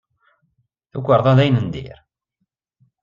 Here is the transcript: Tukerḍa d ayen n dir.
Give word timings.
Tukerḍa 0.91 1.33
d 1.37 1.39
ayen 1.43 1.59
n 1.65 1.67
dir. 1.73 1.97